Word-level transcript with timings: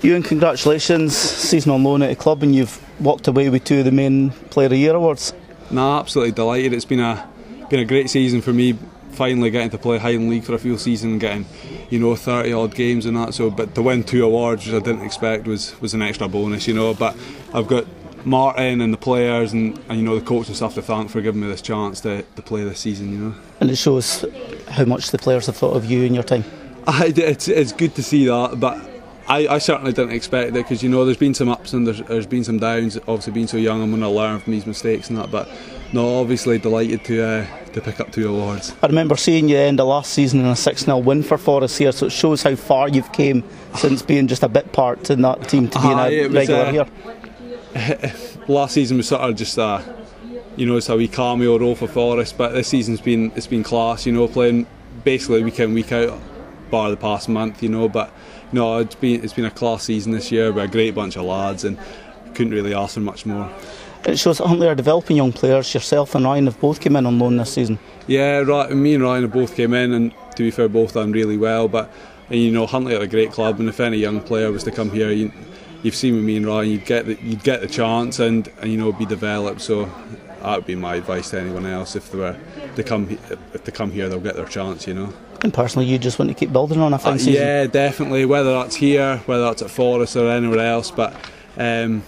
Ewan, 0.00 0.22
congratulations, 0.22 1.16
season 1.16 1.72
on 1.72 1.82
loan 1.82 2.02
at 2.02 2.08
the 2.08 2.14
club, 2.14 2.44
and 2.44 2.54
you've 2.54 2.80
walked 3.00 3.26
away 3.26 3.48
with 3.48 3.64
two 3.64 3.80
of 3.80 3.84
the 3.84 3.90
main 3.90 4.30
Player 4.30 4.66
of 4.66 4.70
the 4.70 4.78
Year 4.78 4.94
awards. 4.94 5.32
Nah, 5.72 5.98
absolutely 5.98 6.32
delighted. 6.32 6.72
It's 6.72 6.84
been 6.84 7.00
a 7.00 7.28
been 7.68 7.80
a 7.80 7.84
great 7.84 8.08
season 8.08 8.40
for 8.40 8.52
me. 8.52 8.78
Finally 9.10 9.50
getting 9.50 9.70
to 9.70 9.78
play 9.78 9.98
Highland 9.98 10.30
League 10.30 10.44
for 10.44 10.54
a 10.54 10.58
full 10.58 10.78
season, 10.78 11.18
getting 11.18 11.46
you 11.90 11.98
know 11.98 12.14
30 12.14 12.52
odd 12.52 12.76
games 12.76 13.06
and 13.06 13.16
that. 13.16 13.34
So, 13.34 13.50
but 13.50 13.74
to 13.74 13.82
win 13.82 14.04
two 14.04 14.24
awards, 14.24 14.64
which 14.64 14.74
I 14.74 14.78
didn't 14.78 15.04
expect, 15.04 15.48
was 15.48 15.78
was 15.80 15.94
an 15.94 16.02
extra 16.02 16.28
bonus, 16.28 16.68
you 16.68 16.74
know. 16.74 16.94
But 16.94 17.16
I've 17.52 17.66
got 17.66 17.84
Martin 18.24 18.80
and 18.80 18.92
the 18.92 18.98
players 18.98 19.52
and, 19.52 19.80
and 19.88 19.98
you 19.98 20.04
know 20.04 20.16
the 20.16 20.24
coach 20.24 20.46
and 20.46 20.54
stuff 20.54 20.74
to 20.74 20.82
thank 20.82 21.10
for 21.10 21.20
giving 21.20 21.40
me 21.40 21.48
this 21.48 21.62
chance 21.62 22.00
to, 22.02 22.22
to 22.22 22.42
play 22.42 22.62
this 22.62 22.78
season, 22.78 23.10
you 23.10 23.18
know. 23.18 23.34
And 23.60 23.68
it 23.68 23.76
shows 23.76 24.24
how 24.68 24.84
much 24.84 25.10
the 25.10 25.18
players 25.18 25.46
have 25.46 25.56
thought 25.56 25.74
of 25.74 25.86
you 25.86 26.04
in 26.04 26.14
your 26.14 26.22
time. 26.22 26.44
I, 26.86 27.12
it's, 27.16 27.48
it's 27.48 27.72
good 27.72 27.96
to 27.96 28.02
see 28.04 28.26
that, 28.26 28.60
but 28.60 28.97
I, 29.28 29.46
I 29.46 29.58
certainly 29.58 29.92
didn't 29.92 30.12
expect 30.12 30.50
it 30.50 30.54
because 30.54 30.82
you 30.82 30.88
know 30.88 31.04
there's 31.04 31.18
been 31.18 31.34
some 31.34 31.48
ups 31.48 31.74
and 31.74 31.86
there's, 31.86 32.00
there's 32.02 32.26
been 32.26 32.44
some 32.44 32.58
downs. 32.58 32.96
Obviously, 32.96 33.32
being 33.32 33.46
so 33.46 33.58
young, 33.58 33.82
I'm 33.82 33.90
going 33.90 34.00
to 34.00 34.08
learn 34.08 34.40
from 34.40 34.52
these 34.52 34.66
mistakes 34.66 35.10
and 35.10 35.18
that. 35.18 35.30
But 35.30 35.48
no, 35.92 36.20
obviously 36.20 36.58
delighted 36.58 37.04
to 37.04 37.22
uh, 37.22 37.46
to 37.72 37.80
pick 37.80 38.00
up 38.00 38.10
two 38.10 38.28
awards. 38.28 38.74
I 38.82 38.86
remember 38.86 39.16
seeing 39.16 39.48
you 39.48 39.56
end 39.56 39.80
of 39.80 39.86
last 39.86 40.12
season 40.12 40.40
in 40.40 40.46
a 40.46 40.56
6 40.56 40.84
0 40.84 40.98
win 40.98 41.22
for 41.22 41.36
Forest 41.38 41.78
here, 41.78 41.92
so 41.92 42.06
it 42.06 42.12
shows 42.12 42.42
how 42.42 42.54
far 42.54 42.88
you've 42.88 43.12
came 43.12 43.44
since 43.74 44.02
being 44.02 44.28
just 44.28 44.42
a 44.42 44.48
bit 44.48 44.72
part 44.72 45.10
in 45.10 45.22
that 45.22 45.48
team 45.48 45.68
to 45.68 45.78
being 45.80 45.94
Aye, 45.94 46.08
a 46.08 46.12
it 46.12 46.26
was, 46.30 46.34
regular 46.34 46.64
uh, 46.64 46.72
here. 46.72 48.14
last 48.48 48.74
season 48.74 48.96
was 48.96 49.08
sort 49.08 49.22
of 49.22 49.36
just 49.36 49.58
a, 49.58 49.84
you 50.56 50.66
know, 50.66 50.76
it's 50.76 50.88
a 50.88 50.96
wee 50.96 51.08
cameo 51.08 51.58
role 51.58 51.74
for 51.74 51.86
Forest, 51.86 52.36
but 52.38 52.52
this 52.52 52.68
season's 52.68 53.00
been 53.00 53.30
it's 53.36 53.46
been 53.46 53.62
class, 53.62 54.06
you 54.06 54.12
know, 54.12 54.26
playing 54.26 54.66
basically 55.04 55.42
week 55.42 55.60
in 55.60 55.74
week 55.74 55.92
out, 55.92 56.18
bar 56.70 56.90
the 56.90 56.96
past 56.96 57.28
month, 57.28 57.62
you 57.62 57.68
know. 57.68 57.88
But 57.88 58.12
no, 58.52 58.78
it's 58.78 58.94
been 58.94 59.22
it's 59.24 59.32
been 59.32 59.44
a 59.44 59.50
class 59.50 59.84
season 59.84 60.12
this 60.12 60.30
year 60.30 60.52
with 60.52 60.64
a 60.64 60.68
great 60.68 60.94
bunch 60.94 61.16
of 61.16 61.24
lads, 61.24 61.64
and 61.64 61.78
couldn't 62.34 62.52
really 62.52 62.74
ask 62.74 62.94
for 62.94 63.00
much 63.00 63.26
more. 63.26 63.50
It 64.04 64.18
shows 64.18 64.38
that 64.38 64.46
Huntly 64.46 64.68
are 64.68 64.74
developing 64.74 65.16
young 65.16 65.32
players. 65.32 65.74
Yourself 65.74 66.14
and 66.14 66.24
Ryan 66.24 66.46
have 66.46 66.60
both 66.60 66.80
come 66.80 66.96
in 66.96 67.04
on 67.04 67.18
loan 67.18 67.36
this 67.36 67.52
season. 67.52 67.78
Yeah, 68.06 68.38
right. 68.38 68.70
Me 68.70 68.94
and 68.94 69.02
Ryan 69.02 69.22
have 69.22 69.32
both 69.32 69.56
came 69.56 69.74
in, 69.74 69.92
and 69.92 70.14
to 70.36 70.42
be 70.44 70.50
fair, 70.50 70.68
both 70.68 70.94
done 70.94 71.12
really 71.12 71.36
well. 71.36 71.68
But 71.68 71.90
and, 72.30 72.38
you 72.38 72.50
know, 72.50 72.66
Huntly 72.66 72.94
are 72.94 73.02
a 73.02 73.06
great 73.06 73.32
club, 73.32 73.58
and 73.58 73.68
if 73.68 73.80
any 73.80 73.96
young 73.96 74.20
player 74.20 74.52
was 74.52 74.64
to 74.64 74.70
come 74.70 74.90
here, 74.90 75.10
you, 75.10 75.32
you've 75.82 75.94
seen 75.94 76.14
with 76.14 76.24
me 76.24 76.36
and 76.36 76.46
Ryan, 76.46 76.70
you'd 76.70 76.84
get 76.84 77.06
the, 77.06 77.18
you'd 77.22 77.42
get 77.42 77.60
the 77.60 77.66
chance, 77.66 78.18
and, 78.18 78.48
and 78.60 78.70
you 78.70 78.76
know, 78.76 78.92
be 78.92 79.06
developed. 79.06 79.60
So 79.60 79.90
that 80.42 80.56
would 80.56 80.66
be 80.66 80.74
my 80.74 80.96
advice 80.96 81.30
to 81.30 81.40
anyone 81.40 81.66
else 81.66 81.96
if 81.96 82.10
they 82.12 82.18
were 82.18 82.36
to 82.76 82.82
come 82.82 83.08
if 83.54 83.64
they 83.64 83.72
come 83.72 83.90
here, 83.90 84.08
they'll 84.08 84.20
get 84.20 84.36
their 84.36 84.44
chance. 84.46 84.86
You 84.86 84.94
know. 84.94 85.12
And 85.42 85.54
personally, 85.54 85.86
you 85.86 85.98
just 85.98 86.18
want 86.18 86.30
to 86.30 86.34
keep 86.34 86.52
building 86.52 86.80
on 86.80 86.92
a 86.94 86.98
fine 86.98 87.14
Uh, 87.14 87.18
season. 87.18 87.34
yeah, 87.34 87.66
definitely. 87.66 88.24
Whether 88.24 88.52
that's 88.52 88.74
here, 88.76 89.18
whether 89.26 89.44
that's 89.44 89.62
at 89.62 89.70
Forest 89.70 90.16
or 90.16 90.28
anywhere 90.30 90.58
else, 90.66 90.90
but 90.90 91.14
um, 91.56 92.02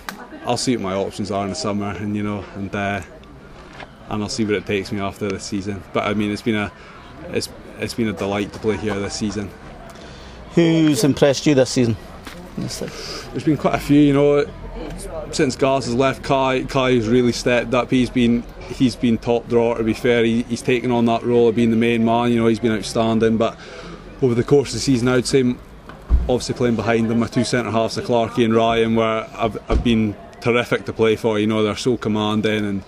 I'll 0.47 0.57
see 0.57 0.77
what 0.77 0.83
my 0.83 0.95
options 0.95 1.31
are 1.31 1.45
in 1.45 1.51
the 1.51 1.55
summer, 1.57 1.91
and 1.91 2.17
you 2.17 2.23
know, 2.23 2.45
and 2.57 2.75
uh, 2.75 3.01
and 4.09 4.23
I'll 4.23 4.29
see 4.29 4.45
where 4.45 4.57
it 4.57 4.67
takes 4.67 4.91
me 4.91 5.01
after 5.01 5.29
this 5.29 5.45
season. 5.45 5.83
But 5.93 6.07
I 6.09 6.15
mean, 6.15 6.31
it's 6.33 6.43
been 6.43 6.57
a 6.57 6.73
it's 7.29 7.49
it's 7.79 7.95
been 7.95 8.09
a 8.09 8.13
delight 8.13 8.53
to 8.53 8.59
play 8.59 8.77
here 8.77 8.95
this 8.99 9.15
season. 9.15 9.51
Who's 10.55 11.05
impressed 11.05 11.47
you 11.47 11.55
this 11.55 11.71
season? 11.71 11.97
There's 12.61 13.45
been 13.45 13.57
quite 13.57 13.75
a 13.75 13.81
few, 13.81 14.01
you 14.01 14.13
know. 14.13 14.47
Since 15.33 15.57
Gaz 15.57 15.87
has 15.87 15.95
left, 15.95 16.23
Kai 16.23 16.65
Kai 16.65 16.95
has 16.95 17.09
really 17.09 17.33
stepped 17.33 17.75
up. 17.75 17.91
He's 17.91 18.11
been 18.11 18.43
he's 18.69 18.97
been 18.97 19.19
top 19.19 19.49
drawer. 19.49 19.77
To 19.77 19.85
be 19.85 19.93
fair, 19.93 20.25
he, 20.25 20.43
he's 20.45 20.63
taken 20.63 20.91
on 20.91 21.05
that 21.07 21.23
role 21.23 21.49
of 21.49 21.55
being 21.55 21.71
the 21.71 21.77
main 21.77 22.05
man. 22.05 22.31
You 22.31 22.41
know, 22.41 22.47
he's 22.47 22.61
been 22.61 22.73
outstanding. 22.73 23.37
But 23.37 23.59
over 24.23 24.35
the 24.35 24.45
course 24.45 24.71
of 24.71 24.75
the 24.75 24.81
season, 24.81 25.09
I'd 25.09 25.27
say 25.27 25.55
obviously 26.23 26.55
playing 26.55 26.77
behind 26.77 27.11
them, 27.11 27.21
my 27.21 27.27
two 27.27 27.45
centre 27.45 27.71
halves, 27.71 27.97
the 27.97 28.03
Clarkey 28.03 28.45
and 28.45 28.55
Ryan, 28.55 28.95
where 28.95 29.29
I've, 29.37 29.59
I've 29.71 29.85
been 29.85 30.17
terrific 30.41 30.85
to 30.87 30.93
play 30.93 31.17
for. 31.17 31.39
You 31.39 31.47
know, 31.47 31.63
they're 31.63 31.77
so 31.77 31.97
commanding 31.97 32.65
and. 32.65 32.83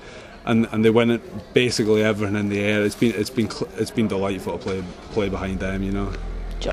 And, 0.45 0.67
and 0.73 0.84
they 0.84 0.91
win 0.91 1.12
it 1.12 1.55
basically 1.55 2.03
everything 2.03 2.34
in 2.34 2.48
the 2.48 2.58
air. 2.58 2.83
It's 2.83 2.96
been 2.96 3.13
it's 3.14 3.30
been 3.30 3.48
it's 3.77 3.92
been 3.92 4.08
delightful 4.08 4.58
to 4.58 4.64
play 4.64 4.85
play 5.13 5.29
behind 5.29 5.61
them. 5.61 5.85
You 5.85 5.92
know. 5.92 6.13